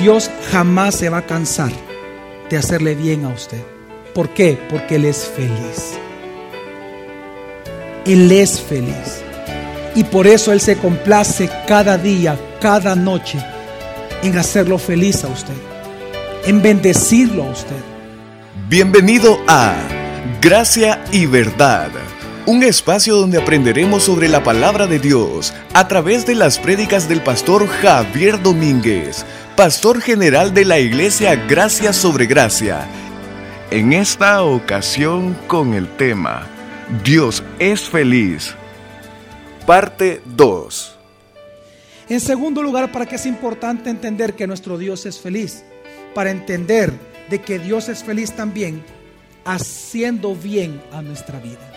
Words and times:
Dios 0.00 0.30
jamás 0.50 0.94
se 0.94 1.08
va 1.08 1.18
a 1.18 1.26
cansar 1.26 1.72
de 2.50 2.56
hacerle 2.56 2.94
bien 2.94 3.24
a 3.24 3.28
usted. 3.28 3.62
¿Por 4.14 4.28
qué? 4.30 4.58
Porque 4.68 4.96
Él 4.96 5.04
es 5.04 5.26
feliz. 5.26 5.98
Él 8.04 8.30
es 8.30 8.60
feliz. 8.60 9.22
Y 9.94 10.04
por 10.04 10.26
eso 10.26 10.52
Él 10.52 10.60
se 10.60 10.76
complace 10.76 11.50
cada 11.66 11.98
día, 11.98 12.38
cada 12.60 12.94
noche, 12.94 13.38
en 14.22 14.36
hacerlo 14.38 14.78
feliz 14.78 15.24
a 15.24 15.28
usted, 15.28 15.54
en 16.44 16.62
bendecirlo 16.62 17.44
a 17.44 17.50
usted. 17.50 17.76
Bienvenido 18.68 19.38
a 19.48 19.74
Gracia 20.40 21.02
y 21.12 21.26
Verdad, 21.26 21.90
un 22.46 22.62
espacio 22.62 23.16
donde 23.16 23.38
aprenderemos 23.38 24.04
sobre 24.04 24.28
la 24.28 24.44
palabra 24.44 24.86
de 24.86 25.00
Dios 25.00 25.52
a 25.74 25.88
través 25.88 26.24
de 26.26 26.36
las 26.36 26.60
prédicas 26.60 27.08
del 27.08 27.20
pastor 27.20 27.66
Javier 27.66 28.40
Domínguez, 28.40 29.26
pastor 29.56 30.00
general 30.00 30.54
de 30.54 30.64
la 30.64 30.78
iglesia 30.78 31.34
Gracia 31.34 31.92
sobre 31.92 32.26
Gracia. 32.26 32.86
En 33.72 33.92
esta 33.92 34.44
ocasión 34.44 35.36
con 35.48 35.74
el 35.74 35.88
tema 35.96 36.46
Dios 37.04 37.42
es 37.58 37.88
feliz. 37.88 38.54
Parte 39.66 40.22
2. 40.24 40.96
En 42.08 42.20
segundo 42.20 42.62
lugar, 42.62 42.92
¿para 42.92 43.06
qué 43.06 43.16
es 43.16 43.26
importante 43.26 43.90
entender 43.90 44.34
que 44.34 44.46
nuestro 44.46 44.78
Dios 44.78 45.04
es 45.04 45.18
feliz? 45.18 45.64
Para 46.14 46.30
entender 46.30 46.92
de 47.28 47.40
que 47.40 47.58
Dios 47.58 47.88
es 47.88 48.04
feliz 48.04 48.30
también 48.30 48.84
haciendo 49.44 50.36
bien 50.36 50.80
a 50.92 51.02
nuestra 51.02 51.40
vida. 51.40 51.75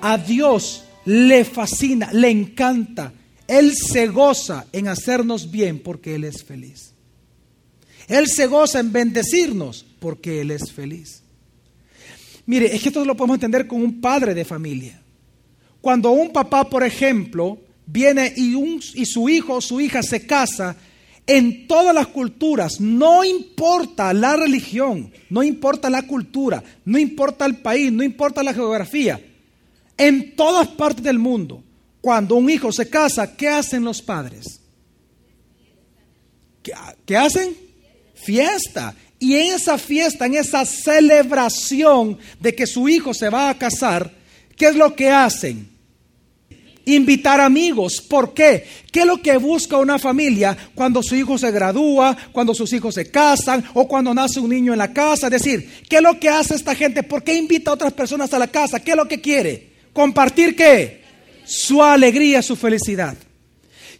A 0.00 0.18
Dios 0.18 0.84
le 1.04 1.44
fascina, 1.44 2.12
le 2.12 2.30
encanta, 2.30 3.12
Él 3.46 3.72
se 3.74 4.08
goza 4.08 4.66
en 4.72 4.88
hacernos 4.88 5.50
bien 5.50 5.80
porque 5.80 6.14
Él 6.14 6.24
es 6.24 6.44
feliz. 6.44 6.92
Él 8.06 8.26
se 8.28 8.46
goza 8.46 8.80
en 8.80 8.92
bendecirnos 8.92 9.84
porque 10.00 10.40
Él 10.40 10.50
es 10.50 10.72
feliz. 10.72 11.22
Mire, 12.46 12.74
es 12.74 12.82
que 12.82 12.88
esto 12.88 13.04
lo 13.04 13.16
podemos 13.16 13.36
entender 13.36 13.66
con 13.66 13.82
un 13.82 14.00
padre 14.00 14.34
de 14.34 14.44
familia. 14.44 15.00
Cuando 15.80 16.10
un 16.10 16.30
papá, 16.30 16.68
por 16.68 16.82
ejemplo, 16.82 17.58
viene 17.86 18.32
y, 18.36 18.54
y 18.94 19.06
su 19.06 19.28
hijo 19.28 19.54
o 19.54 19.60
su 19.60 19.80
hija 19.80 20.02
se 20.02 20.26
casa, 20.26 20.76
en 21.26 21.66
todas 21.66 21.94
las 21.94 22.06
culturas, 22.06 22.80
no 22.80 23.22
importa 23.22 24.14
la 24.14 24.34
religión, 24.34 25.12
no 25.28 25.42
importa 25.42 25.90
la 25.90 26.06
cultura, 26.06 26.64
no 26.86 26.98
importa 26.98 27.44
el 27.44 27.56
país, 27.58 27.92
no 27.92 28.02
importa 28.02 28.42
la 28.42 28.54
geografía, 28.54 29.20
en 29.98 30.36
todas 30.36 30.68
partes 30.68 31.02
del 31.04 31.18
mundo, 31.18 31.62
cuando 32.00 32.36
un 32.36 32.48
hijo 32.48 32.72
se 32.72 32.88
casa, 32.88 33.36
¿qué 33.36 33.48
hacen 33.48 33.84
los 33.84 34.00
padres? 34.00 34.60
¿Qué, 37.04 37.16
hacen? 37.16 37.56
Fiesta. 38.14 38.94
Y 39.18 39.34
en 39.34 39.54
esa 39.54 39.78
fiesta, 39.78 40.26
en 40.26 40.34
esa 40.34 40.64
celebración 40.64 42.18
de 42.40 42.54
que 42.54 42.66
su 42.66 42.88
hijo 42.88 43.12
se 43.12 43.28
va 43.28 43.50
a 43.50 43.58
casar, 43.58 44.12
¿qué 44.56 44.66
es 44.66 44.76
lo 44.76 44.94
que 44.94 45.10
hacen? 45.10 45.68
Invitar 46.84 47.40
amigos. 47.40 48.00
¿Por 48.00 48.32
qué? 48.32 48.64
¿Qué 48.92 49.00
es 49.00 49.06
lo 49.06 49.20
que 49.20 49.36
busca 49.36 49.76
una 49.76 49.98
familia 49.98 50.56
cuando 50.74 51.02
su 51.02 51.16
hijo 51.16 51.36
se 51.36 51.50
gradúa, 51.50 52.16
cuando 52.32 52.54
sus 52.54 52.72
hijos 52.72 52.94
se 52.94 53.10
casan 53.10 53.64
o 53.74 53.88
cuando 53.88 54.14
nace 54.14 54.40
un 54.40 54.50
niño 54.50 54.72
en 54.72 54.78
la 54.78 54.92
casa? 54.92 55.26
Es 55.26 55.32
decir, 55.32 55.82
¿qué 55.88 55.96
es 55.96 56.02
lo 56.02 56.18
que 56.18 56.28
hace 56.28 56.54
esta 56.54 56.74
gente? 56.74 57.02
¿Por 57.02 57.24
qué 57.24 57.34
invita 57.34 57.70
a 57.70 57.74
otras 57.74 57.92
personas 57.92 58.32
a 58.32 58.38
la 58.38 58.46
casa? 58.48 58.80
¿Qué 58.80 58.92
es 58.92 58.96
lo 58.96 59.08
que 59.08 59.20
quiere? 59.20 59.67
Compartir 59.98 60.54
qué? 60.54 61.02
Su 61.44 61.82
alegría, 61.82 62.40
su 62.40 62.54
felicidad. 62.54 63.16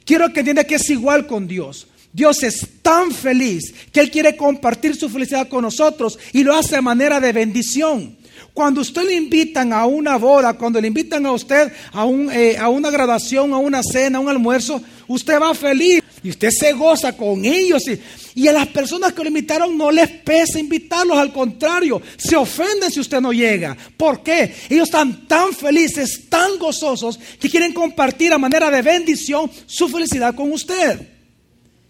Quiero 0.05 0.33
que 0.33 0.39
entienda 0.39 0.63
que 0.63 0.77
es 0.77 0.89
igual 0.91 1.27
con 1.27 1.49
Dios. 1.49 1.89
Dios 2.13 2.45
es 2.45 2.69
tan 2.83 3.11
feliz 3.11 3.75
que 3.91 3.99
Él 3.99 4.09
quiere 4.09 4.37
compartir 4.37 4.95
su 4.95 5.09
felicidad 5.09 5.49
con 5.49 5.63
nosotros 5.63 6.17
y 6.33 6.45
lo 6.45 6.55
hace 6.55 6.77
de 6.77 6.83
manera 6.83 7.19
de 7.19 7.33
bendición. 7.33 8.17
Cuando 8.55 8.81
usted 8.81 9.03
le 9.07 9.15
invitan 9.15 9.73
a 9.73 9.87
una 9.87 10.17
boda, 10.19 10.53
cuando 10.53 10.81
le 10.81 10.87
invitan 10.87 11.27
a 11.27 11.33
usted 11.33 11.73
a, 11.91 12.05
un, 12.05 12.31
eh, 12.31 12.57
a 12.57 12.69
una 12.69 12.91
graduación, 12.91 13.53
a 13.53 13.57
una 13.57 13.83
cena, 13.83 14.19
a 14.19 14.21
un 14.21 14.29
almuerzo, 14.29 14.81
usted 15.09 15.41
va 15.41 15.53
feliz 15.53 16.01
y 16.23 16.31
usted 16.31 16.51
se 16.51 16.73
goza 16.73 17.17
con 17.17 17.45
ellos. 17.45 17.83
Y, 17.89 18.01
y 18.43 18.49
a 18.49 18.53
las 18.53 18.69
personas 18.69 19.13
que 19.13 19.23
lo 19.23 19.29
invitaron 19.29 19.77
no 19.77 19.91
les 19.91 20.09
pesa 20.09 20.59
invitarlos, 20.59 21.19
al 21.19 21.33
contrario, 21.33 22.01
se 22.17 22.37
ofenden 22.37 22.91
si 22.91 23.01
usted 23.01 23.21
no 23.21 23.33
llega. 23.33 23.77
¿Por 23.97 24.23
qué? 24.23 24.55
Ellos 24.69 24.89
están 24.89 25.27
tan 25.27 25.53
felices, 25.53 26.29
tan 26.29 26.59
gozosos, 26.59 27.19
que 27.41 27.51
quieren 27.51 27.73
compartir 27.73 28.33
a 28.33 28.39
manera 28.39 28.71
de 28.71 28.83
bendición 28.83 29.51
su 29.67 29.89
felicidad 29.89 30.35
con 30.35 30.53
usted. 30.53 31.09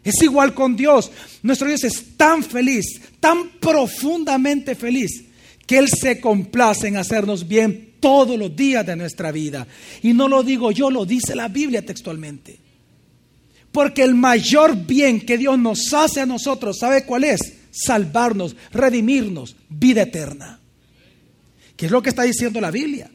Es 0.05 0.23
igual 0.23 0.55
con 0.55 0.77
Dios. 0.77 1.11
Nuestro 1.43 1.69
Dios 1.69 1.85
es 1.85 2.17
tan 2.17 2.43
feliz, 2.43 3.01
tan 3.21 3.51
profundamente 3.61 4.75
feliz, 4.75 5.25
que 5.67 5.79
Él 5.79 5.89
se 5.89 6.21
complace 6.21 6.89
en 6.89 6.97
hacernos 6.97 7.47
bien 7.47 7.89
todos 8.01 8.39
los 8.39 8.55
días 8.55 8.87
de 8.87 8.97
nuestra 8.97 9.33
vida. 9.33 9.67
Y 10.03 10.13
no 10.13 10.29
lo 10.29 10.43
digo 10.43 10.71
yo, 10.71 10.91
lo 10.91 11.05
dice 11.05 11.35
la 11.35 11.49
Biblia 11.49 11.85
textualmente. 11.85 12.68
Porque 13.73 14.03
el 14.03 14.15
mayor 14.15 14.77
bien 14.87 15.21
que 15.21 15.39
Dios 15.39 15.59
nos 15.59 15.93
hace 15.93 16.21
a 16.21 16.27
nosotros, 16.27 16.79
¿sabe 16.79 17.05
cuál 17.05 17.25
es? 17.25 17.41
Salvarnos, 17.71 18.57
redimirnos, 18.73 19.57
vida 19.69 20.03
eterna. 20.03 20.59
¿Qué 21.77 21.87
es 21.87 21.93
lo 21.93 22.03
que 22.03 22.09
está 22.09 22.23
diciendo 22.23 22.61
la 22.61 22.71
Biblia? 22.71 23.11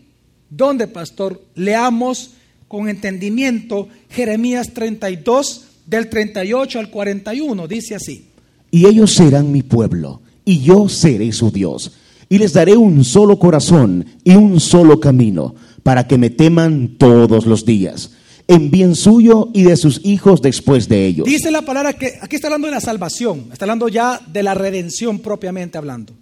¿Dónde, 0.49 0.87
pastor? 0.87 1.43
Leamos 1.55 2.31
con 2.67 2.87
entendimiento 2.87 3.87
Jeremías 4.09 4.73
32, 4.73 5.65
del 5.85 6.09
38 6.09 6.79
al 6.79 6.89
41, 6.89 7.67
dice 7.67 7.95
así. 7.95 8.29
Y 8.71 8.85
ellos 8.85 9.13
serán 9.13 9.51
mi 9.51 9.63
pueblo, 9.63 10.21
y 10.45 10.61
yo 10.61 10.89
seré 10.89 11.31
su 11.31 11.51
Dios, 11.51 11.91
y 12.29 12.37
les 12.37 12.53
daré 12.53 12.75
un 12.75 13.03
solo 13.03 13.37
corazón 13.37 14.05
y 14.23 14.35
un 14.35 14.59
solo 14.59 14.99
camino, 14.99 15.55
para 15.83 16.07
que 16.07 16.17
me 16.17 16.29
teman 16.29 16.95
todos 16.97 17.45
los 17.45 17.65
días, 17.65 18.11
en 18.47 18.71
bien 18.71 18.95
suyo 18.95 19.49
y 19.53 19.63
de 19.63 19.77
sus 19.77 20.01
hijos 20.03 20.41
después 20.41 20.87
de 20.89 21.05
ellos. 21.05 21.25
Dice 21.25 21.51
la 21.51 21.61
palabra 21.61 21.93
que 21.93 22.13
aquí 22.21 22.35
está 22.35 22.47
hablando 22.47 22.67
de 22.67 22.73
la 22.73 22.81
salvación, 22.81 23.49
está 23.51 23.65
hablando 23.65 23.87
ya 23.87 24.19
de 24.27 24.43
la 24.43 24.53
redención 24.53 25.19
propiamente 25.19 25.77
hablando. 25.77 26.13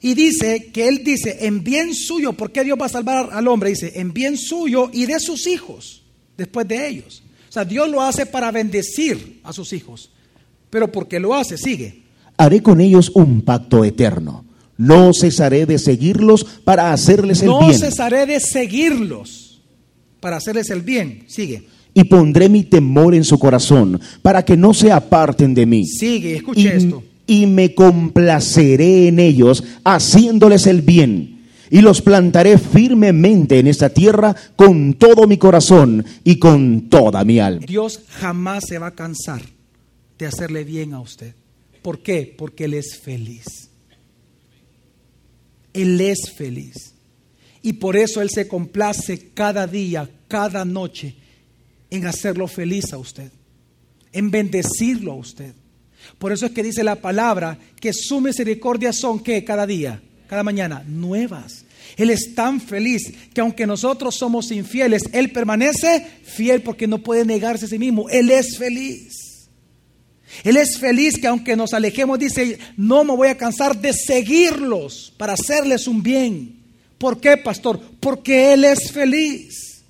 Y 0.00 0.14
dice 0.14 0.70
que 0.72 0.88
él 0.88 1.02
dice, 1.02 1.38
en 1.46 1.64
bien 1.64 1.94
suyo, 1.94 2.34
¿por 2.34 2.52
qué 2.52 2.62
Dios 2.62 2.78
va 2.80 2.86
a 2.86 2.90
salvar 2.90 3.30
al 3.32 3.48
hombre? 3.48 3.70
Dice, 3.70 3.92
en 3.96 4.12
bien 4.12 4.36
suyo 4.36 4.90
y 4.92 5.06
de 5.06 5.18
sus 5.18 5.46
hijos 5.46 6.02
después 6.36 6.68
de 6.68 6.86
ellos. 6.86 7.22
O 7.48 7.52
sea, 7.52 7.64
Dios 7.64 7.88
lo 7.88 8.02
hace 8.02 8.26
para 8.26 8.50
bendecir 8.50 9.40
a 9.42 9.52
sus 9.52 9.72
hijos. 9.72 10.10
Pero 10.68 10.92
porque 10.92 11.18
lo 11.18 11.34
hace, 11.34 11.56
sigue. 11.56 12.02
Haré 12.36 12.62
con 12.62 12.80
ellos 12.80 13.10
un 13.14 13.40
pacto 13.40 13.84
eterno. 13.84 14.44
No 14.76 15.14
cesaré 15.14 15.64
de 15.64 15.78
seguirlos 15.78 16.44
para 16.44 16.92
hacerles 16.92 17.40
el 17.40 17.48
no 17.48 17.60
bien. 17.60 17.72
No 17.72 17.78
cesaré 17.78 18.26
de 18.26 18.40
seguirlos 18.40 19.45
para 20.20 20.36
hacerles 20.36 20.70
el 20.70 20.82
bien. 20.82 21.24
Sigue. 21.26 21.66
Y 21.94 22.04
pondré 22.04 22.48
mi 22.48 22.64
temor 22.64 23.14
en 23.14 23.24
su 23.24 23.38
corazón 23.38 24.00
para 24.22 24.44
que 24.44 24.56
no 24.56 24.74
se 24.74 24.92
aparten 24.92 25.54
de 25.54 25.66
mí. 25.66 25.86
Sigue, 25.86 26.36
escuche 26.36 26.60
y, 26.60 26.66
esto. 26.66 27.02
Y 27.26 27.46
me 27.46 27.74
complaceré 27.74 29.08
en 29.08 29.18
ellos 29.18 29.64
haciéndoles 29.84 30.66
el 30.66 30.82
bien 30.82 31.36
y 31.70 31.80
los 31.80 32.02
plantaré 32.02 32.58
firmemente 32.58 33.58
en 33.58 33.66
esta 33.66 33.90
tierra 33.90 34.34
con 34.54 34.94
todo 34.94 35.26
mi 35.26 35.36
corazón 35.36 36.04
y 36.24 36.38
con 36.38 36.88
toda 36.88 37.24
mi 37.24 37.40
alma. 37.40 37.64
Dios 37.66 38.02
jamás 38.08 38.64
se 38.66 38.78
va 38.78 38.88
a 38.88 38.94
cansar 38.94 39.42
de 40.18 40.26
hacerle 40.26 40.64
bien 40.64 40.94
a 40.94 41.00
usted. 41.00 41.34
¿Por 41.82 42.00
qué? 42.00 42.34
Porque 42.36 42.64
Él 42.64 42.74
es 42.74 42.98
feliz. 42.98 43.70
Él 45.72 46.00
es 46.00 46.32
feliz. 46.32 46.94
Y 47.66 47.74
por 47.74 47.96
eso 47.96 48.22
Él 48.22 48.30
se 48.30 48.48
complace 48.48 49.30
cada 49.34 49.66
día, 49.66 50.08
cada 50.28 50.64
noche, 50.64 51.16
en 51.90 52.06
hacerlo 52.06 52.48
feliz 52.48 52.92
a 52.92 52.98
usted, 52.98 53.30
en 54.12 54.30
bendecirlo 54.30 55.12
a 55.12 55.16
usted. 55.16 55.52
Por 56.18 56.32
eso 56.32 56.46
es 56.46 56.52
que 56.52 56.62
dice 56.62 56.82
la 56.82 56.96
palabra 56.96 57.58
que 57.80 57.92
su 57.92 58.20
misericordia 58.20 58.92
son 58.92 59.20
que 59.20 59.44
cada 59.44 59.66
día 59.66 60.00
cada 60.26 60.42
mañana, 60.42 60.84
nuevas. 60.86 61.64
Él 61.96 62.10
es 62.10 62.34
tan 62.34 62.60
feliz 62.60 63.12
que 63.32 63.40
aunque 63.40 63.66
nosotros 63.66 64.16
somos 64.16 64.50
infieles, 64.50 65.04
Él 65.12 65.30
permanece 65.30 66.04
fiel 66.24 66.62
porque 66.62 66.86
no 66.86 66.98
puede 66.98 67.24
negarse 67.24 67.66
a 67.66 67.68
sí 67.68 67.78
mismo. 67.78 68.08
Él 68.10 68.30
es 68.30 68.58
feliz. 68.58 69.48
Él 70.44 70.56
es 70.56 70.78
feliz 70.78 71.18
que 71.18 71.28
aunque 71.28 71.56
nos 71.56 71.72
alejemos, 71.72 72.18
dice, 72.18 72.58
no 72.76 73.04
me 73.04 73.14
voy 73.14 73.28
a 73.28 73.36
cansar 73.36 73.80
de 73.80 73.92
seguirlos 73.92 75.12
para 75.16 75.34
hacerles 75.34 75.86
un 75.86 76.02
bien. 76.02 76.55
¿Por 76.98 77.20
qué, 77.20 77.36
pastor? 77.36 77.80
Porque 78.00 78.52
Él 78.52 78.64
es 78.64 78.90
feliz. 78.90 79.82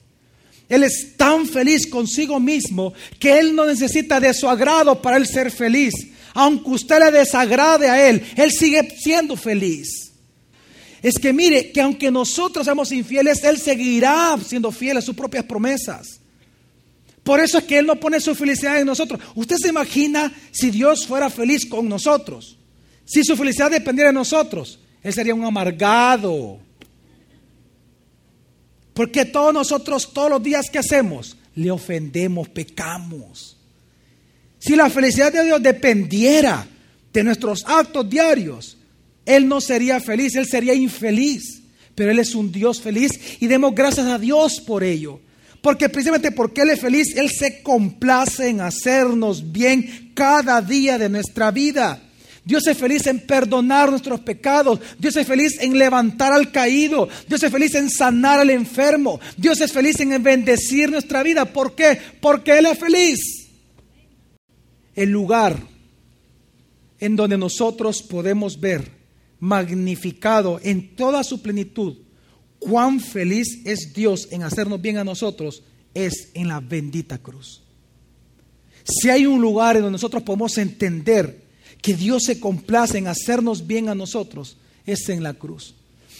Él 0.68 0.82
es 0.82 1.16
tan 1.16 1.46
feliz 1.46 1.86
consigo 1.86 2.40
mismo 2.40 2.92
que 3.20 3.38
Él 3.38 3.54
no 3.54 3.66
necesita 3.66 4.18
de 4.18 4.34
su 4.34 4.48
agrado 4.48 5.00
para 5.00 5.16
Él 5.16 5.26
ser 5.26 5.50
feliz. 5.50 5.94
Aunque 6.34 6.70
usted 6.70 6.98
le 6.98 7.10
desagrade 7.18 7.88
a 7.88 8.08
Él, 8.08 8.22
Él 8.36 8.50
sigue 8.50 8.96
siendo 8.98 9.36
feliz 9.36 10.06
es 11.02 11.20
que 11.20 11.32
mire, 11.32 11.70
que 11.70 11.80
aunque 11.80 12.10
nosotros 12.10 12.64
seamos 12.64 12.90
infieles, 12.90 13.44
Él 13.44 13.58
seguirá 13.58 14.36
siendo 14.44 14.72
fiel 14.72 14.96
a 14.96 15.00
sus 15.00 15.14
propias 15.14 15.44
promesas. 15.44 16.18
Por 17.22 17.38
eso 17.38 17.58
es 17.58 17.64
que 17.64 17.78
Él 17.78 17.86
no 17.86 17.94
pone 17.94 18.18
su 18.18 18.34
felicidad 18.34 18.80
en 18.80 18.86
nosotros. 18.86 19.20
Usted 19.36 19.56
se 19.56 19.68
imagina 19.68 20.32
si 20.50 20.70
Dios 20.70 21.06
fuera 21.06 21.30
feliz 21.30 21.64
con 21.64 21.88
nosotros. 21.88 22.58
Si 23.04 23.22
su 23.22 23.36
felicidad 23.36 23.70
dependiera 23.70 24.10
de 24.10 24.14
nosotros, 24.14 24.80
Él 25.00 25.12
sería 25.12 25.32
un 25.32 25.44
amargado. 25.44 26.58
Porque 28.96 29.26
todos 29.26 29.52
nosotros, 29.52 30.10
todos 30.14 30.30
los 30.30 30.42
días 30.42 30.70
que 30.70 30.78
hacemos, 30.78 31.36
le 31.54 31.70
ofendemos, 31.70 32.48
pecamos. 32.48 33.58
Si 34.58 34.74
la 34.74 34.88
felicidad 34.88 35.30
de 35.30 35.44
Dios 35.44 35.62
dependiera 35.62 36.66
de 37.12 37.22
nuestros 37.22 37.62
actos 37.66 38.08
diarios, 38.08 38.78
Él 39.26 39.46
no 39.46 39.60
sería 39.60 40.00
feliz, 40.00 40.34
Él 40.34 40.46
sería 40.46 40.72
infeliz. 40.72 41.62
Pero 41.94 42.10
Él 42.10 42.18
es 42.18 42.34
un 42.34 42.50
Dios 42.50 42.80
feliz 42.80 43.10
y 43.38 43.46
demos 43.46 43.74
gracias 43.74 44.06
a 44.06 44.18
Dios 44.18 44.62
por 44.66 44.82
ello. 44.82 45.20
Porque 45.60 45.90
precisamente 45.90 46.32
porque 46.32 46.62
Él 46.62 46.70
es 46.70 46.80
feliz, 46.80 47.14
Él 47.16 47.28
se 47.28 47.62
complace 47.62 48.48
en 48.48 48.62
hacernos 48.62 49.52
bien 49.52 50.12
cada 50.14 50.62
día 50.62 50.96
de 50.96 51.10
nuestra 51.10 51.50
vida. 51.50 52.02
Dios 52.46 52.64
es 52.68 52.78
feliz 52.78 53.04
en 53.08 53.18
perdonar 53.26 53.90
nuestros 53.90 54.20
pecados. 54.20 54.78
Dios 55.00 55.16
es 55.16 55.26
feliz 55.26 55.60
en 55.60 55.76
levantar 55.76 56.32
al 56.32 56.52
caído. 56.52 57.08
Dios 57.28 57.42
es 57.42 57.50
feliz 57.50 57.74
en 57.74 57.90
sanar 57.90 58.38
al 58.38 58.50
enfermo. 58.50 59.18
Dios 59.36 59.60
es 59.60 59.72
feliz 59.72 59.98
en 59.98 60.22
bendecir 60.22 60.88
nuestra 60.88 61.24
vida. 61.24 61.44
¿Por 61.52 61.74
qué? 61.74 61.98
Porque 62.20 62.56
Él 62.56 62.66
es 62.66 62.78
feliz. 62.78 63.18
El 64.94 65.10
lugar 65.10 65.60
en 67.00 67.16
donde 67.16 67.36
nosotros 67.36 68.00
podemos 68.00 68.60
ver 68.60 68.92
magnificado 69.40 70.60
en 70.62 70.94
toda 70.94 71.24
su 71.24 71.42
plenitud 71.42 71.96
cuán 72.60 73.00
feliz 73.00 73.60
es 73.64 73.92
Dios 73.92 74.28
en 74.30 74.44
hacernos 74.44 74.80
bien 74.80 74.98
a 74.98 75.04
nosotros 75.04 75.64
es 75.94 76.30
en 76.34 76.46
la 76.46 76.60
bendita 76.60 77.18
cruz. 77.18 77.64
Si 78.84 79.10
hay 79.10 79.26
un 79.26 79.40
lugar 79.40 79.74
en 79.74 79.82
donde 79.82 79.96
nosotros 79.96 80.22
podemos 80.22 80.56
entender 80.58 81.45
que 81.86 81.94
Dios 81.94 82.24
se 82.24 82.40
complace 82.40 82.98
en 82.98 83.06
hacernos 83.06 83.64
bien 83.64 83.88
a 83.88 83.94
nosotros, 83.94 84.56
es 84.86 85.08
en 85.08 85.22
la 85.22 85.34
cruz. 85.34 85.76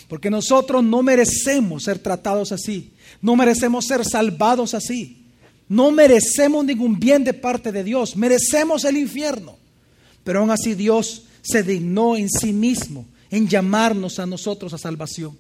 Porque 0.07 0.31
nosotros 0.31 0.85
no 0.85 1.03
merecemos 1.03 1.83
ser 1.83 1.99
tratados 1.99 2.53
así, 2.53 2.93
no 3.21 3.35
merecemos 3.35 3.85
ser 3.85 4.05
salvados 4.05 4.75
así, 4.75 5.25
no 5.69 5.91
merecemos 5.91 6.65
ningún 6.65 7.01
bien 7.01 7.25
de 7.25 7.35
parte 7.35 7.73
de 7.73 7.83
Dios, 7.83 8.17
merecemos 8.17 8.85
el 8.85 8.97
infierno. 8.97 9.57
Pero 10.23 10.39
aún 10.39 10.53
así 10.53 10.75
Dios 10.75 11.25
se 11.43 11.65
dignó 11.65 12.15
en 12.17 12.31
sí 12.31 12.53
mismo 12.53 13.05
en 13.29 13.49
llamarnos 13.49 14.21
a 14.21 14.27
nosotros 14.27 14.73
a 14.73 14.79
salvación. 14.79 15.37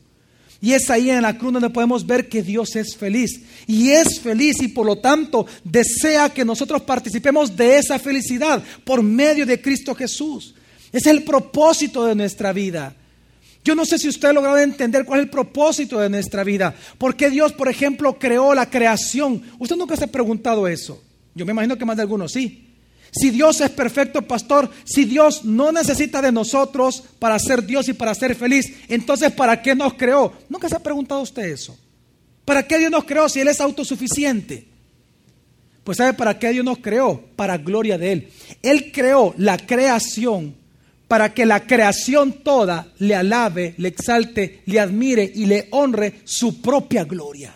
Y 0.60 0.72
es 0.72 0.88
ahí 0.90 1.10
en 1.10 1.22
la 1.22 1.36
cruz 1.36 1.52
donde 1.52 1.70
podemos 1.70 2.06
ver 2.06 2.28
que 2.28 2.42
Dios 2.42 2.76
es 2.76 2.96
feliz. 2.96 3.42
Y 3.66 3.90
es 3.90 4.20
feliz 4.20 4.60
y 4.62 4.68
por 4.68 4.86
lo 4.86 4.96
tanto 4.96 5.46
desea 5.62 6.30
que 6.30 6.44
nosotros 6.44 6.82
participemos 6.82 7.56
de 7.56 7.78
esa 7.78 7.98
felicidad 7.98 8.62
por 8.84 9.02
medio 9.02 9.44
de 9.44 9.60
Cristo 9.60 9.94
Jesús. 9.94 10.54
Es 10.92 11.06
el 11.06 11.24
propósito 11.24 12.04
de 12.06 12.14
nuestra 12.14 12.52
vida. 12.52 12.94
Yo 13.64 13.74
no 13.74 13.84
sé 13.84 13.98
si 13.98 14.08
usted 14.08 14.28
ha 14.28 14.32
logrado 14.32 14.58
entender 14.58 15.04
cuál 15.04 15.20
es 15.20 15.24
el 15.24 15.30
propósito 15.30 15.98
de 15.98 16.08
nuestra 16.08 16.44
vida. 16.44 16.74
¿Por 16.98 17.16
qué 17.16 17.30
Dios, 17.30 17.52
por 17.52 17.68
ejemplo, 17.68 18.18
creó 18.18 18.54
la 18.54 18.70
creación? 18.70 19.42
Usted 19.58 19.76
nunca 19.76 19.96
se 19.96 20.04
ha 20.04 20.06
preguntado 20.06 20.68
eso. 20.68 21.02
Yo 21.34 21.44
me 21.44 21.52
imagino 21.52 21.76
que 21.76 21.84
más 21.84 21.96
de 21.96 22.02
algunos 22.02 22.32
sí. 22.32 22.65
Si 23.18 23.30
Dios 23.30 23.60
es 23.60 23.70
perfecto 23.70 24.22
pastor, 24.22 24.70
si 24.84 25.04
Dios 25.04 25.44
no 25.44 25.72
necesita 25.72 26.20
de 26.20 26.32
nosotros 26.32 27.02
para 27.18 27.38
ser 27.38 27.64
Dios 27.64 27.88
y 27.88 27.94
para 27.94 28.14
ser 28.14 28.34
feliz, 28.34 28.72
entonces 28.88 29.32
¿para 29.32 29.62
qué 29.62 29.74
nos 29.74 29.94
creó? 29.94 30.34
Nunca 30.50 30.68
se 30.68 30.76
ha 30.76 30.80
preguntado 30.80 31.22
usted 31.22 31.44
eso. 31.44 31.78
¿Para 32.44 32.66
qué 32.66 32.78
Dios 32.78 32.90
nos 32.90 33.04
creó 33.04 33.28
si 33.28 33.40
Él 33.40 33.48
es 33.48 33.60
autosuficiente? 33.60 34.68
Pues 35.82 35.98
¿sabe 35.98 36.12
para 36.12 36.38
qué 36.38 36.50
Dios 36.50 36.64
nos 36.64 36.78
creó? 36.78 37.24
Para 37.36 37.56
gloria 37.56 37.96
de 37.96 38.12
Él. 38.12 38.28
Él 38.62 38.92
creó 38.92 39.34
la 39.38 39.56
creación 39.56 40.54
para 41.08 41.32
que 41.32 41.46
la 41.46 41.66
creación 41.66 42.42
toda 42.42 42.92
le 42.98 43.14
alabe, 43.14 43.74
le 43.78 43.88
exalte, 43.88 44.62
le 44.66 44.80
admire 44.80 45.30
y 45.34 45.46
le 45.46 45.68
honre 45.70 46.20
su 46.24 46.60
propia 46.60 47.04
gloria. 47.04 47.54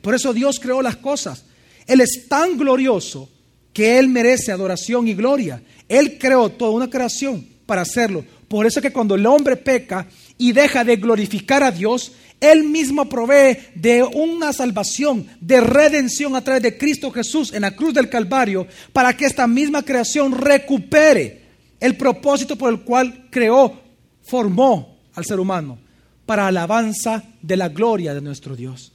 Por 0.00 0.14
eso 0.14 0.32
Dios 0.32 0.60
creó 0.60 0.80
las 0.82 0.96
cosas. 0.96 1.44
Él 1.86 2.00
es 2.00 2.28
tan 2.28 2.56
glorioso 2.56 3.30
que 3.74 3.98
Él 3.98 4.08
merece 4.08 4.52
adoración 4.52 5.06
y 5.08 5.14
gloria. 5.14 5.62
Él 5.88 6.16
creó 6.18 6.48
toda 6.48 6.70
una 6.70 6.88
creación 6.88 7.46
para 7.66 7.82
hacerlo. 7.82 8.24
Por 8.48 8.64
eso 8.64 8.78
es 8.78 8.82
que 8.84 8.92
cuando 8.92 9.16
el 9.16 9.26
hombre 9.26 9.56
peca 9.56 10.06
y 10.38 10.52
deja 10.52 10.84
de 10.84 10.96
glorificar 10.96 11.62
a 11.62 11.72
Dios, 11.72 12.12
Él 12.40 12.64
mismo 12.64 13.08
provee 13.08 13.58
de 13.74 14.04
una 14.04 14.52
salvación, 14.52 15.26
de 15.40 15.60
redención 15.60 16.36
a 16.36 16.44
través 16.44 16.62
de 16.62 16.78
Cristo 16.78 17.10
Jesús 17.10 17.52
en 17.52 17.62
la 17.62 17.74
cruz 17.74 17.92
del 17.92 18.08
Calvario, 18.08 18.66
para 18.92 19.14
que 19.16 19.26
esta 19.26 19.46
misma 19.46 19.82
creación 19.82 20.32
recupere 20.32 21.42
el 21.80 21.96
propósito 21.96 22.56
por 22.56 22.72
el 22.72 22.80
cual 22.80 23.26
creó, 23.30 23.80
formó 24.22 25.00
al 25.14 25.24
ser 25.24 25.40
humano, 25.40 25.78
para 26.24 26.46
alabanza 26.46 27.24
de 27.42 27.56
la 27.56 27.68
gloria 27.68 28.14
de 28.14 28.20
nuestro 28.20 28.54
Dios. 28.54 28.92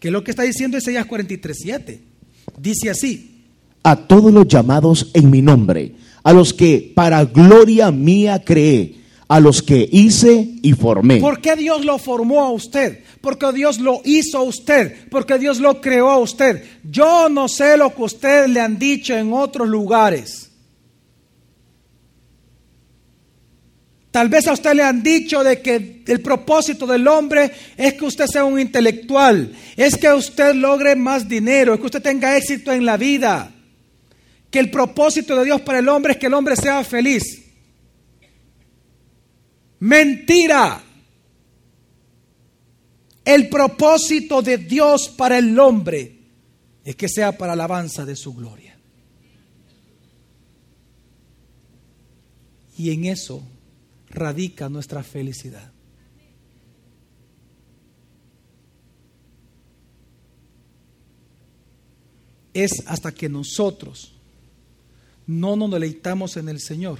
Que 0.00 0.08
es 0.08 0.12
lo 0.12 0.24
que 0.24 0.32
está 0.32 0.42
diciendo 0.42 0.76
Isaías 0.76 1.06
43.7. 1.06 2.00
Dice 2.58 2.90
así, 2.90 3.37
a 3.82 3.96
todos 3.96 4.32
los 4.32 4.48
llamados 4.48 5.10
en 5.14 5.30
mi 5.30 5.42
nombre, 5.42 5.94
a 6.22 6.32
los 6.32 6.52
que 6.52 6.92
para 6.94 7.24
gloria 7.24 7.90
mía 7.90 8.42
creé, 8.44 8.96
a 9.28 9.40
los 9.40 9.62
que 9.62 9.88
hice 9.90 10.48
y 10.62 10.72
formé. 10.72 11.20
¿Por 11.20 11.40
qué 11.40 11.54
Dios 11.56 11.84
lo 11.84 11.98
formó 11.98 12.44
a 12.44 12.50
usted? 12.50 13.04
Porque 13.20 13.52
Dios 13.52 13.78
lo 13.78 14.00
hizo 14.04 14.38
a 14.38 14.42
usted, 14.42 15.08
porque 15.10 15.38
Dios 15.38 15.60
lo 15.60 15.80
creó 15.80 16.10
a 16.10 16.18
usted. 16.18 16.64
Yo 16.82 17.28
no 17.28 17.48
sé 17.48 17.76
lo 17.76 17.94
que 17.94 18.02
ustedes 18.02 18.48
le 18.48 18.60
han 18.60 18.78
dicho 18.78 19.14
en 19.14 19.32
otros 19.32 19.68
lugares. 19.68 20.50
Tal 24.10 24.30
vez 24.30 24.48
a 24.48 24.52
usted 24.52 24.74
le 24.74 24.82
han 24.82 25.02
dicho 25.02 25.44
de 25.44 25.60
que 25.60 26.02
el 26.06 26.20
propósito 26.20 26.86
del 26.86 27.06
hombre 27.06 27.52
es 27.76 27.94
que 27.94 28.06
usted 28.06 28.26
sea 28.26 28.44
un 28.44 28.58
intelectual, 28.58 29.52
es 29.76 29.96
que 29.96 30.10
usted 30.12 30.54
logre 30.54 30.96
más 30.96 31.28
dinero, 31.28 31.74
es 31.74 31.80
que 31.80 31.86
usted 31.86 32.02
tenga 32.02 32.36
éxito 32.36 32.72
en 32.72 32.86
la 32.86 32.96
vida 32.96 33.54
que 34.50 34.58
el 34.58 34.70
propósito 34.70 35.36
de 35.36 35.44
Dios 35.44 35.60
para 35.60 35.78
el 35.78 35.88
hombre 35.88 36.12
es 36.12 36.18
que 36.18 36.26
el 36.26 36.34
hombre 36.34 36.56
sea 36.56 36.82
feliz. 36.84 37.44
Mentira. 39.80 40.82
El 43.24 43.48
propósito 43.50 44.40
de 44.40 44.56
Dios 44.56 45.10
para 45.10 45.38
el 45.38 45.58
hombre 45.58 46.18
es 46.82 46.96
que 46.96 47.08
sea 47.08 47.36
para 47.36 47.52
alabanza 47.52 48.06
de 48.06 48.16
su 48.16 48.32
gloria. 48.32 48.78
Y 52.78 52.92
en 52.92 53.04
eso 53.04 53.42
radica 54.08 54.70
nuestra 54.70 55.02
felicidad. 55.02 55.72
Es 62.54 62.82
hasta 62.86 63.12
que 63.12 63.28
nosotros 63.28 64.17
no 65.28 65.56
nos 65.56 65.70
deleitamos 65.70 66.38
en 66.38 66.48
el 66.48 66.58
Señor, 66.58 66.98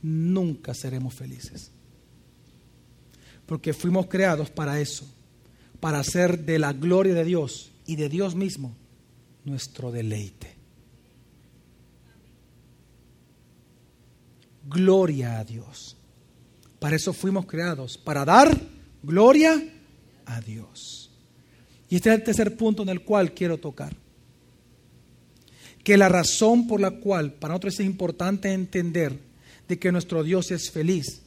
nunca 0.00 0.72
seremos 0.72 1.14
felices. 1.14 1.72
Porque 3.44 3.74
fuimos 3.74 4.06
creados 4.06 4.50
para 4.50 4.80
eso, 4.80 5.04
para 5.80 5.98
hacer 5.98 6.44
de 6.44 6.60
la 6.60 6.72
gloria 6.72 7.12
de 7.12 7.24
Dios 7.24 7.72
y 7.84 7.96
de 7.96 8.08
Dios 8.08 8.36
mismo 8.36 8.76
nuestro 9.44 9.90
deleite. 9.90 10.54
Gloria 14.68 15.40
a 15.40 15.44
Dios. 15.44 15.96
Para 16.78 16.94
eso 16.94 17.12
fuimos 17.12 17.46
creados, 17.46 17.98
para 17.98 18.24
dar 18.24 18.60
gloria 19.02 19.60
a 20.24 20.40
Dios. 20.40 21.10
Y 21.88 21.96
este 21.96 22.10
es 22.10 22.16
el 22.16 22.24
tercer 22.24 22.56
punto 22.56 22.84
en 22.84 22.90
el 22.90 23.02
cual 23.02 23.34
quiero 23.34 23.58
tocar 23.58 24.05
que 25.86 25.96
la 25.96 26.08
razón 26.08 26.66
por 26.66 26.80
la 26.80 26.90
cual 26.90 27.34
para 27.34 27.52
nosotros 27.52 27.78
es 27.78 27.86
importante 27.86 28.52
entender 28.52 29.20
de 29.68 29.78
que 29.78 29.92
nuestro 29.92 30.24
Dios 30.24 30.50
es 30.50 30.68
feliz 30.68 31.22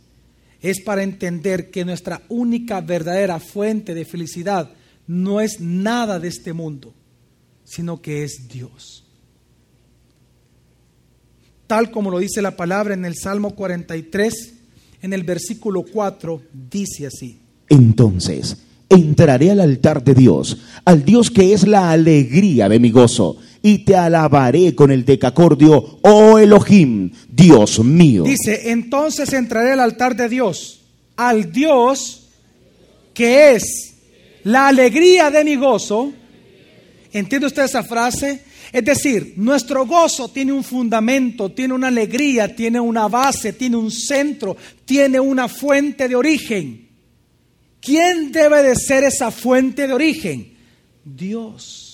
es 0.62 0.82
para 0.82 1.02
entender 1.02 1.72
que 1.72 1.86
nuestra 1.86 2.24
única 2.28 2.82
verdadera 2.82 3.40
fuente 3.40 3.94
de 3.94 4.04
felicidad 4.04 4.70
no 5.08 5.40
es 5.40 5.62
nada 5.62 6.20
de 6.20 6.28
este 6.28 6.52
mundo, 6.52 6.94
sino 7.64 8.02
que 8.02 8.26
es 8.26 8.50
Dios. 8.52 9.06
Tal 11.66 11.90
como 11.90 12.12
lo 12.12 12.20
dice 12.20 12.42
la 12.42 12.58
palabra 12.58 12.94
en 12.94 13.06
el 13.06 13.16
Salmo 13.16 13.56
43, 13.56 14.54
en 15.02 15.14
el 15.14 15.24
versículo 15.24 15.84
4, 15.84 16.42
dice 16.70 17.08
así. 17.08 17.40
Entonces, 17.70 18.58
entraré 18.90 19.52
al 19.52 19.62
altar 19.62 20.04
de 20.04 20.16
Dios, 20.16 20.58
al 20.84 21.06
Dios 21.06 21.32
que 21.32 21.54
es 21.54 21.66
la 21.66 21.92
alegría 21.92 22.68
de 22.68 22.80
mi 22.80 22.92
gozo 22.92 23.38
y 23.62 23.80
te 23.80 23.96
alabaré 23.96 24.74
con 24.76 24.92
el 24.92 25.06
decacordio, 25.06 26.00
oh 26.02 26.38
Elohim, 26.38 27.12
Dios 27.28 27.80
mío. 27.84 28.24
Dice, 28.24 28.72
entonces 28.72 29.34
entraré 29.34 29.72
al 29.72 29.80
altar 29.80 30.16
de 30.16 30.30
Dios, 30.30 30.82
al 31.16 31.52
Dios 31.52 32.30
que 33.14 33.52
es 33.52 33.96
la 34.44 34.70
alegría 34.70 35.30
de 35.30 35.44
mi 35.44 35.56
gozo. 35.56 36.14
¿Entiende 37.12 37.48
usted 37.48 37.64
esa 37.64 37.84
frase? 37.84 38.44
Es 38.72 38.86
decir, 38.86 39.34
nuestro 39.36 39.86
gozo 39.86 40.30
tiene 40.30 40.54
un 40.54 40.64
fundamento, 40.64 41.52
tiene 41.52 41.74
una 41.74 41.88
alegría, 41.88 42.56
tiene 42.56 42.80
una 42.80 43.08
base, 43.08 43.54
tiene 43.54 43.76
un 43.76 43.92
centro, 43.92 44.56
tiene 44.86 45.20
una 45.20 45.48
fuente 45.48 46.08
de 46.08 46.16
origen. 46.16 46.88
¿Quién 47.82 48.32
debe 48.32 48.62
de 48.64 48.76
ser 48.76 49.04
esa 49.04 49.32
fuente 49.32 49.88
de 49.88 49.94
origen? 49.94 50.54
Dios. 51.04 51.89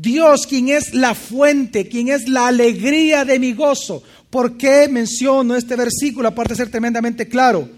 Dios, 0.00 0.46
quien 0.46 0.68
es 0.68 0.94
la 0.94 1.14
fuente, 1.14 1.88
quien 1.88 2.08
es 2.08 2.28
la 2.28 2.48
alegría 2.48 3.24
de 3.24 3.38
mi 3.38 3.52
gozo. 3.52 4.02
¿Por 4.30 4.56
qué 4.56 4.88
menciono 4.88 5.56
este 5.56 5.74
versículo? 5.74 6.28
Aparte 6.28 6.54
de 6.54 6.58
ser 6.58 6.70
tremendamente 6.70 7.26
claro. 7.26 7.68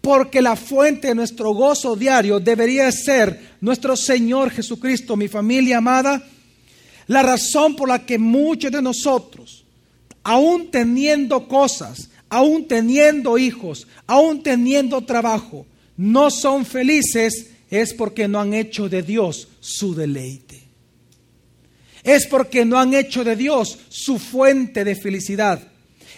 Porque 0.00 0.40
la 0.40 0.56
fuente 0.56 1.08
de 1.08 1.14
nuestro 1.14 1.52
gozo 1.52 1.96
diario 1.96 2.40
debería 2.40 2.90
ser 2.92 3.56
nuestro 3.60 3.96
Señor 3.96 4.50
Jesucristo, 4.50 5.16
mi 5.16 5.28
familia 5.28 5.78
amada 5.78 6.22
la 7.06 7.22
razón 7.22 7.76
por 7.76 7.88
la 7.88 8.04
que 8.04 8.18
muchos 8.18 8.72
de 8.72 8.82
nosotros, 8.82 9.64
aún 10.22 10.70
teniendo 10.70 11.46
cosas, 11.46 12.10
aún 12.28 12.66
teniendo 12.66 13.38
hijos, 13.38 13.86
aún 14.06 14.42
teniendo 14.42 15.00
trabajo, 15.02 15.66
no 15.96 16.30
son 16.30 16.66
felices 16.66 17.50
es 17.70 17.94
porque 17.94 18.28
no 18.28 18.40
han 18.40 18.54
hecho 18.54 18.88
de 18.88 19.02
Dios 19.02 19.48
su 19.60 19.94
deleite. 19.94 20.65
Es 22.06 22.26
porque 22.26 22.64
no 22.64 22.78
han 22.78 22.94
hecho 22.94 23.24
de 23.24 23.36
Dios 23.36 23.78
su 23.88 24.18
fuente 24.18 24.84
de 24.84 24.94
felicidad. 24.94 25.60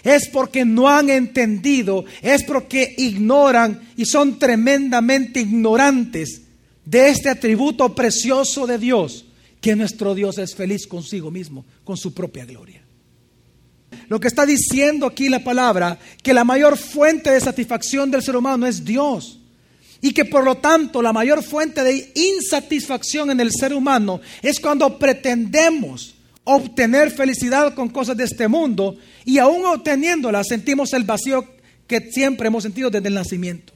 Es 0.03 0.29
porque 0.29 0.63
no 0.63 0.87
han 0.87 1.09
entendido, 1.09 2.05
es 2.21 2.43
porque 2.43 2.93
ignoran 2.97 3.81
y 3.97 4.05
son 4.05 4.39
tremendamente 4.39 5.41
ignorantes 5.41 6.43
de 6.85 7.09
este 7.09 7.29
atributo 7.29 7.93
precioso 7.93 8.65
de 8.65 8.77
Dios 8.77 9.25
que 9.59 9.75
nuestro 9.75 10.15
Dios 10.15 10.37
es 10.37 10.55
feliz 10.55 10.87
consigo 10.87 11.31
mismo, 11.31 11.65
con 11.83 11.97
su 11.97 12.13
propia 12.13 12.45
gloria. 12.45 12.81
Lo 14.07 14.19
que 14.19 14.27
está 14.27 14.45
diciendo 14.45 15.05
aquí 15.05 15.27
la 15.27 15.43
palabra, 15.43 15.99
que 16.23 16.33
la 16.33 16.43
mayor 16.43 16.77
fuente 16.77 17.31
de 17.31 17.41
satisfacción 17.41 18.09
del 18.09 18.23
ser 18.23 18.35
humano 18.35 18.65
es 18.67 18.85
Dios. 18.85 19.39
Y 20.01 20.13
que 20.13 20.25
por 20.25 20.43
lo 20.43 20.55
tanto 20.55 21.01
la 21.01 21.11
mayor 21.11 21.43
fuente 21.43 21.83
de 21.83 22.11
insatisfacción 22.15 23.31
en 23.31 23.39
el 23.39 23.51
ser 23.51 23.73
humano 23.73 24.21
es 24.41 24.59
cuando 24.59 24.97
pretendemos 24.97 26.15
obtener 26.45 27.11
felicidad 27.11 27.75
con 27.75 27.89
cosas 27.89 28.17
de 28.17 28.23
este 28.23 28.47
mundo 28.47 28.97
y 29.25 29.37
aún 29.37 29.65
obteniéndola 29.65 30.43
sentimos 30.43 30.93
el 30.93 31.03
vacío 31.03 31.45
que 31.85 32.11
siempre 32.11 32.47
hemos 32.47 32.63
sentido 32.63 32.89
desde 32.89 33.07
el 33.07 33.13
nacimiento. 33.13 33.73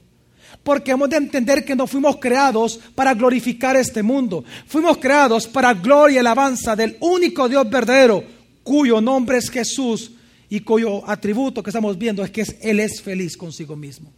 Porque 0.62 0.92
hemos 0.92 1.10
de 1.10 1.16
entender 1.16 1.64
que 1.64 1.76
no 1.76 1.86
fuimos 1.86 2.16
creados 2.16 2.80
para 2.94 3.12
glorificar 3.12 3.76
este 3.76 4.02
mundo. 4.02 4.44
Fuimos 4.66 4.98
creados 4.98 5.46
para 5.46 5.74
gloria 5.74 6.16
y 6.16 6.18
alabanza 6.18 6.74
del 6.74 6.96
único 7.00 7.48
Dios 7.48 7.68
verdadero, 7.68 8.24
cuyo 8.62 9.00
nombre 9.00 9.38
es 9.38 9.50
Jesús 9.50 10.12
y 10.48 10.60
cuyo 10.60 11.08
atributo 11.08 11.62
que 11.62 11.70
estamos 11.70 11.98
viendo 11.98 12.24
es 12.24 12.30
que 12.30 12.44
Él 12.62 12.80
es 12.80 13.02
feliz 13.02 13.36
consigo 13.36 13.76
mismo. 13.76 14.12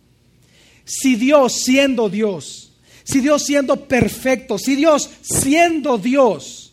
Si 0.86 1.16
Dios 1.16 1.60
siendo 1.62 2.08
Dios, 2.08 2.72
si 3.04 3.20
Dios 3.20 3.44
siendo 3.44 3.86
perfecto, 3.86 4.58
si 4.58 4.74
Dios 4.74 5.10
siendo 5.20 5.98
Dios, 5.98 6.72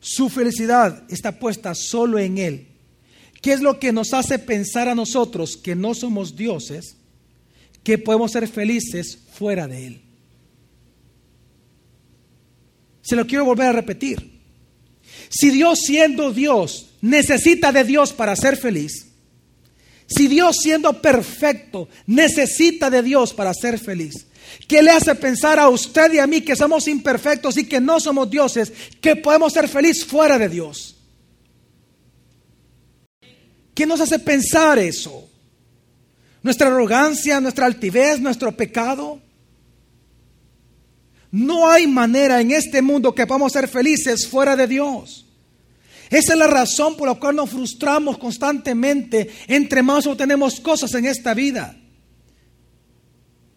su 0.00 0.30
felicidad 0.30 1.04
está 1.10 1.38
puesta 1.38 1.74
solo 1.74 2.18
en 2.18 2.38
Él. 2.38 2.68
¿Qué 3.42 3.52
es 3.52 3.60
lo 3.60 3.78
que 3.78 3.92
nos 3.92 4.14
hace 4.14 4.38
pensar 4.38 4.88
a 4.88 4.94
nosotros 4.94 5.58
que 5.58 5.74
no 5.74 5.92
somos 5.94 6.36
dioses? 6.36 6.96
que 7.86 7.98
podemos 7.98 8.32
ser 8.32 8.48
felices 8.48 9.16
fuera 9.32 9.68
de 9.68 9.86
Él. 9.86 10.00
Se 13.00 13.14
lo 13.14 13.28
quiero 13.28 13.44
volver 13.44 13.68
a 13.68 13.72
repetir. 13.72 14.40
Si 15.28 15.50
Dios 15.50 15.78
siendo 15.82 16.32
Dios 16.32 16.88
necesita 17.00 17.70
de 17.70 17.84
Dios 17.84 18.12
para 18.12 18.34
ser 18.34 18.56
feliz, 18.56 19.05
si 20.06 20.28
Dios 20.28 20.56
siendo 20.62 21.00
perfecto 21.00 21.88
necesita 22.06 22.90
de 22.90 23.02
Dios 23.02 23.34
para 23.34 23.52
ser 23.54 23.78
feliz, 23.78 24.26
¿qué 24.68 24.82
le 24.82 24.90
hace 24.90 25.14
pensar 25.14 25.58
a 25.58 25.68
usted 25.68 26.12
y 26.12 26.18
a 26.18 26.26
mí 26.26 26.40
que 26.40 26.56
somos 26.56 26.88
imperfectos 26.88 27.56
y 27.56 27.64
que 27.64 27.80
no 27.80 28.00
somos 28.00 28.30
dioses, 28.30 28.72
que 29.00 29.16
podemos 29.16 29.52
ser 29.52 29.68
felices 29.68 30.04
fuera 30.04 30.38
de 30.38 30.48
Dios? 30.48 30.96
¿Qué 33.74 33.84
nos 33.84 34.00
hace 34.00 34.18
pensar 34.18 34.78
eso? 34.78 35.26
nuestra 36.46 36.68
arrogancia, 36.68 37.40
nuestra 37.40 37.66
altivez, 37.66 38.20
nuestro 38.20 38.56
pecado. 38.56 39.20
No 41.32 41.68
hay 41.68 41.88
manera 41.88 42.40
en 42.40 42.52
este 42.52 42.80
mundo 42.80 43.12
que 43.14 43.26
podamos 43.26 43.52
ser 43.52 43.66
felices 43.66 44.28
fuera 44.28 44.54
de 44.54 44.68
Dios. 44.68 45.25
Esa 46.10 46.32
es 46.34 46.38
la 46.38 46.46
razón 46.46 46.96
por 46.96 47.08
la 47.08 47.14
cual 47.14 47.36
nos 47.36 47.50
frustramos 47.50 48.18
constantemente 48.18 49.28
entre 49.48 49.82
más 49.82 50.06
obtenemos 50.06 50.60
cosas 50.60 50.94
en 50.94 51.06
esta 51.06 51.34
vida. 51.34 51.76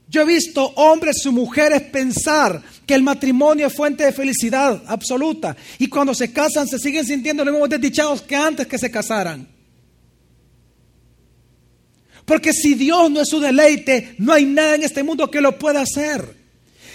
Yo 0.08 0.24
he 0.24 0.26
visto 0.26 0.66
hombres 0.76 1.24
y 1.24 1.30
mujeres 1.30 1.84
pensar 1.84 2.64
que 2.88 2.96
el 2.96 3.04
matrimonio 3.04 3.68
es 3.68 3.74
fuente 3.76 4.04
de 4.04 4.12
felicidad 4.12 4.82
absoluta 4.88 5.56
y 5.78 5.88
cuando 5.88 6.16
se 6.16 6.34
casan 6.34 6.68
se 6.68 6.80
siguen 6.80 7.06
sintiendo 7.06 7.46
los 7.46 7.54
mismos 7.54 7.70
desdichados 7.70 8.24
que 8.24 8.36
antes 8.36 8.66
que 8.66 8.80
se 8.80 8.90
casaran. 8.90 9.48
Porque 12.26 12.54
si 12.54 12.74
Dios 12.74 13.12
no 13.12 13.22
es 13.22 13.30
su 13.30 13.40
deleite, 13.40 14.16
no 14.18 14.34
hay 14.34 14.46
nada 14.46 14.76
en 14.76 14.84
este 14.84 15.04
mundo 15.04 15.30
que 15.30 15.42
lo 15.42 15.60
pueda 15.60 15.82
hacer. 15.82 16.39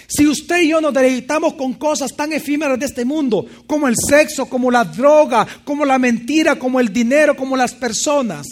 Si 0.07 0.27
usted 0.27 0.61
y 0.61 0.69
yo 0.69 0.81
nos 0.81 0.93
deleitamos 0.93 1.53
con 1.53 1.73
cosas 1.73 2.15
tan 2.15 2.31
efímeras 2.31 2.79
de 2.79 2.85
este 2.85 3.05
mundo, 3.05 3.45
como 3.65 3.87
el 3.87 3.95
sexo, 3.95 4.45
como 4.45 4.69
la 4.69 4.83
droga, 4.83 5.47
como 5.63 5.85
la 5.85 5.97
mentira, 5.97 6.57
como 6.57 6.79
el 6.79 6.93
dinero, 6.93 7.35
como 7.35 7.57
las 7.57 7.73
personas, 7.73 8.45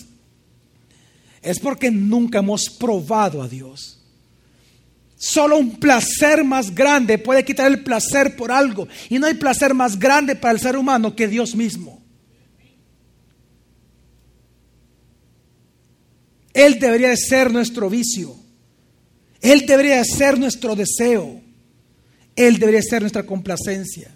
es 1.42 1.60
porque 1.60 1.92
nunca 1.92 2.40
hemos 2.40 2.70
probado 2.70 3.42
a 3.42 3.48
Dios. 3.48 4.00
Solo 5.18 5.58
un 5.58 5.78
placer 5.78 6.44
más 6.44 6.74
grande 6.74 7.18
puede 7.18 7.46
quitar 7.46 7.68
el 7.68 7.84
placer 7.84 8.36
por 8.36 8.52
algo. 8.52 8.88
Y 9.10 9.20
no 9.20 9.28
hay 9.28 9.36
placer 9.36 9.74
más 9.74 9.98
grande 9.98 10.36
para 10.36 10.54
el 10.54 10.60
ser 10.60 10.76
humano 10.76 11.16
que 11.16 11.28
Dios 11.28 11.56
mismo. 11.56 12.02
Él 16.54 16.80
debería 16.80 17.16
ser 17.16 17.52
nuestro 17.52 17.90
vicio. 17.90 18.36
Él 19.42 19.66
debería 19.66 20.04
ser 20.04 20.40
nuestro 20.40 20.76
deseo. 20.76 21.43
Él 22.36 22.58
debería 22.58 22.82
ser 22.82 23.02
nuestra 23.02 23.26
complacencia. 23.26 24.16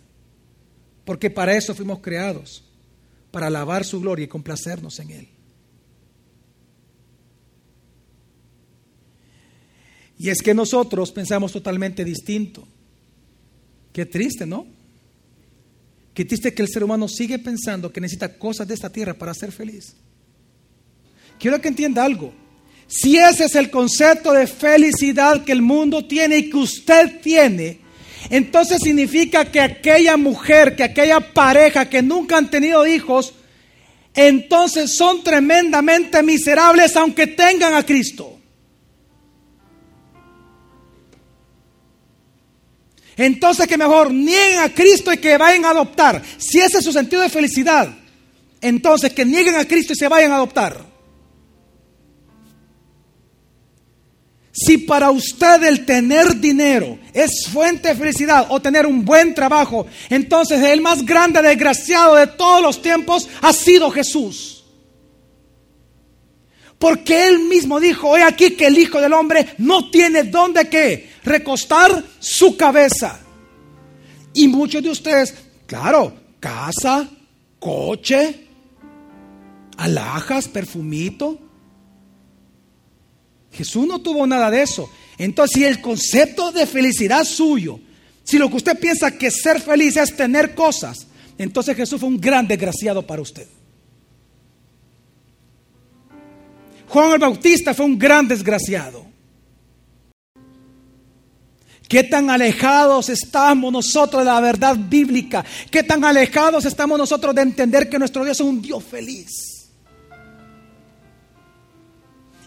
Porque 1.05 1.29
para 1.29 1.55
eso 1.55 1.73
fuimos 1.73 1.99
creados, 1.99 2.63
para 3.31 3.47
alabar 3.47 3.85
su 3.85 4.01
gloria 4.01 4.25
y 4.25 4.27
complacernos 4.27 4.99
en 4.99 5.11
Él. 5.11 5.27
Y 10.19 10.29
es 10.29 10.41
que 10.41 10.53
nosotros 10.53 11.11
pensamos 11.11 11.51
totalmente 11.51 12.03
distinto. 12.03 12.67
Qué 13.93 14.05
triste, 14.05 14.45
¿no? 14.45 14.65
Qué 16.13 16.25
triste 16.25 16.53
que 16.53 16.63
el 16.63 16.67
ser 16.67 16.83
humano 16.83 17.07
sigue 17.07 17.37
pensando 17.37 17.93
que 17.93 18.01
necesita 18.01 18.37
cosas 18.37 18.67
de 18.67 18.73
esta 18.73 18.91
tierra 18.91 19.13
para 19.13 19.33
ser 19.33 19.51
feliz. 19.51 19.95
Quiero 21.39 21.61
que 21.61 21.67
entienda 21.67 22.03
algo. 22.03 22.33
Si 22.87 23.17
ese 23.17 23.45
es 23.45 23.55
el 23.55 23.69
concepto 23.69 24.33
de 24.33 24.47
felicidad 24.47 25.43
que 25.43 25.51
el 25.51 25.61
mundo 25.61 26.05
tiene 26.05 26.37
y 26.37 26.49
que 26.49 26.57
usted 26.57 27.21
tiene, 27.21 27.86
entonces 28.29 28.79
significa 28.83 29.45
que 29.45 29.59
aquella 29.59 30.17
mujer, 30.17 30.75
que 30.75 30.83
aquella 30.83 31.19
pareja 31.19 31.89
que 31.89 32.01
nunca 32.01 32.37
han 32.37 32.49
tenido 32.49 32.85
hijos, 32.85 33.33
entonces 34.13 34.95
son 34.97 35.23
tremendamente 35.23 36.23
miserables 36.23 36.95
aunque 36.95 37.27
tengan 37.27 37.75
a 37.75 37.85
Cristo. 37.85 38.33
Entonces 43.15 43.67
que 43.67 43.77
mejor 43.77 44.13
nieguen 44.13 44.59
a 44.59 44.73
Cristo 44.73 45.11
y 45.11 45.17
que 45.17 45.37
vayan 45.37 45.65
a 45.65 45.71
adoptar. 45.71 46.21
Si 46.37 46.59
ese 46.59 46.77
es 46.79 46.83
su 46.83 46.91
sentido 46.91 47.21
de 47.21 47.29
felicidad, 47.29 47.89
entonces 48.61 49.13
que 49.13 49.25
nieguen 49.25 49.55
a 49.55 49.65
Cristo 49.65 49.93
y 49.93 49.95
se 49.95 50.07
vayan 50.07 50.31
a 50.31 50.35
adoptar. 50.35 50.86
Si 54.59 54.79
para 54.79 55.11
usted 55.11 55.63
el 55.65 55.85
tener 55.85 56.39
dinero 56.39 56.97
es 57.13 57.47
fuente 57.47 57.89
de 57.89 57.95
felicidad 57.95 58.47
o 58.49 58.59
tener 58.59 58.87
un 58.87 59.05
buen 59.05 59.35
trabajo, 59.35 59.85
entonces 60.09 60.59
el 60.63 60.81
más 60.81 61.05
grande 61.05 61.43
desgraciado 61.43 62.15
de 62.15 62.25
todos 62.25 62.63
los 62.63 62.81
tiempos 62.81 63.29
ha 63.41 63.53
sido 63.53 63.91
Jesús. 63.91 64.63
Porque 66.79 67.27
él 67.27 67.41
mismo 67.41 67.79
dijo, 67.79 68.09
hoy 68.09 68.21
aquí 68.21 68.51
que 68.51 68.65
el 68.65 68.79
Hijo 68.79 68.99
del 68.99 69.13
Hombre 69.13 69.47
no 69.59 69.91
tiene 69.91 70.23
dónde 70.23 70.67
que 70.67 71.07
recostar 71.23 72.03
su 72.17 72.57
cabeza. 72.57 73.19
Y 74.33 74.47
muchos 74.47 74.81
de 74.81 74.89
ustedes, 74.89 75.35
claro, 75.67 76.13
casa, 76.39 77.07
coche, 77.59 78.47
alhajas, 79.77 80.47
perfumito, 80.47 81.46
Jesús 83.57 83.87
no 83.87 83.99
tuvo 83.99 84.27
nada 84.27 84.51
de 84.51 84.61
eso. 84.61 84.89
Entonces, 85.17 85.55
si 85.55 85.65
el 85.65 85.81
concepto 85.81 86.51
de 86.51 86.67
felicidad 86.67 87.23
suyo, 87.23 87.79
si 88.23 88.37
lo 88.37 88.49
que 88.49 88.57
usted 88.57 88.79
piensa 88.79 89.17
que 89.17 89.31
ser 89.31 89.59
feliz 89.59 89.97
es 89.97 90.15
tener 90.15 90.53
cosas, 90.53 91.07
entonces 91.37 91.75
Jesús 91.75 91.99
fue 91.99 92.09
un 92.09 92.21
gran 92.21 92.47
desgraciado 92.47 93.05
para 93.05 93.21
usted. 93.21 93.47
Juan 96.87 97.13
el 97.13 97.19
Bautista 97.19 97.73
fue 97.73 97.85
un 97.85 97.97
gran 97.97 98.27
desgraciado. 98.27 99.05
¿Qué 101.87 102.03
tan 102.03 102.29
alejados 102.29 103.09
estamos 103.09 103.71
nosotros 103.71 104.21
de 104.21 104.25
la 104.25 104.39
verdad 104.41 104.75
bíblica? 104.77 105.43
¿Qué 105.71 105.83
tan 105.83 106.03
alejados 106.03 106.65
estamos 106.65 106.97
nosotros 106.97 107.33
de 107.33 107.41
entender 107.41 107.89
que 107.89 107.97
nuestro 107.97 108.23
Dios 108.23 108.37
es 108.37 108.45
un 108.45 108.61
Dios 108.61 108.83
feliz? 108.83 109.56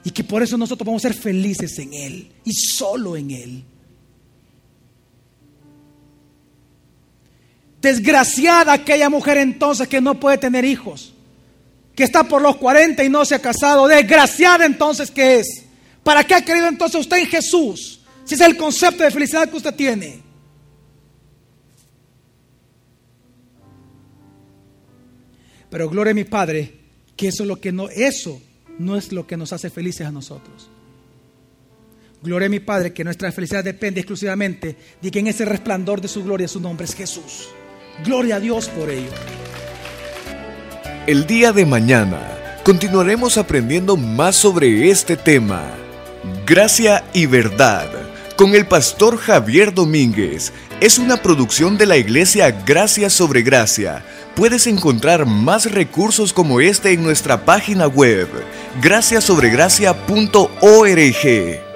Y 0.02 0.10
que 0.10 0.24
por 0.24 0.42
eso 0.42 0.56
nosotros 0.56 0.86
vamos 0.86 1.04
a 1.04 1.08
ser 1.08 1.16
felices 1.16 1.78
en 1.78 1.92
Él 1.92 2.32
y 2.44 2.52
solo 2.52 3.16
en 3.16 3.30
Él. 3.30 3.64
Desgraciada 7.82 8.72
aquella 8.72 9.08
mujer 9.08 9.38
entonces 9.38 9.88
que 9.88 10.00
no 10.00 10.18
puede 10.18 10.38
tener 10.38 10.64
hijos, 10.64 11.14
que 11.94 12.04
está 12.04 12.24
por 12.24 12.42
los 12.42 12.56
40 12.56 13.04
y 13.04 13.08
no 13.08 13.24
se 13.24 13.34
ha 13.34 13.42
casado. 13.42 13.86
Desgraciada 13.88 14.64
entonces 14.64 15.10
que 15.10 15.40
es. 15.40 15.64
¿Para 16.02 16.24
qué 16.24 16.34
ha 16.34 16.44
querido 16.44 16.68
entonces 16.68 17.00
usted 17.00 17.18
en 17.18 17.26
Jesús? 17.26 18.00
Si 18.24 18.34
es 18.34 18.40
el 18.40 18.56
concepto 18.56 19.02
de 19.02 19.10
felicidad 19.10 19.48
que 19.48 19.56
usted 19.56 19.74
tiene. 19.74 20.22
Pero 25.70 25.88
gloria 25.88 26.10
a 26.10 26.14
mi 26.14 26.24
Padre, 26.24 26.74
que 27.16 27.28
eso 27.28 27.44
es 27.44 27.48
lo 27.48 27.60
que 27.60 27.70
no, 27.70 27.88
eso 27.88 28.40
no 28.78 28.96
es 28.96 29.12
lo 29.12 29.26
que 29.26 29.36
nos 29.36 29.52
hace 29.52 29.70
felices 29.70 30.06
a 30.06 30.12
nosotros. 30.12 30.70
Gloria 32.22 32.46
a 32.46 32.50
mi 32.50 32.60
Padre, 32.60 32.92
que 32.92 33.04
nuestra 33.04 33.32
felicidad 33.32 33.64
depende 33.64 34.00
exclusivamente 34.00 34.76
de 35.00 35.10
que 35.10 35.20
en 35.20 35.28
ese 35.28 35.44
resplandor 35.44 36.00
de 36.00 36.08
su 36.08 36.22
gloria 36.22 36.48
su 36.48 36.60
nombre 36.60 36.84
es 36.84 36.94
Jesús. 36.94 37.48
Gloria 38.04 38.36
a 38.36 38.40
Dios 38.40 38.68
por 38.68 38.90
ello. 38.90 39.10
El 41.06 41.26
día 41.26 41.52
de 41.52 41.64
mañana 41.64 42.60
continuaremos 42.62 43.38
aprendiendo 43.38 43.96
más 43.96 44.36
sobre 44.36 44.90
este 44.90 45.16
tema. 45.16 45.62
Gracia 46.46 47.04
y 47.14 47.24
verdad 47.26 47.88
con 48.36 48.54
el 48.54 48.66
pastor 48.66 49.18
Javier 49.18 49.74
Domínguez. 49.74 50.52
Es 50.80 50.98
una 50.98 51.18
producción 51.18 51.76
de 51.76 51.84
la 51.84 51.98
iglesia 51.98 52.50
Gracia 52.50 53.10
sobre 53.10 53.42
Gracia. 53.42 54.02
Puedes 54.34 54.66
encontrar 54.66 55.26
más 55.26 55.70
recursos 55.70 56.32
como 56.32 56.62
este 56.62 56.92
en 56.92 57.02
nuestra 57.02 57.44
página 57.44 57.86
web, 57.86 58.28
graciasobregracia.org. 58.80 61.69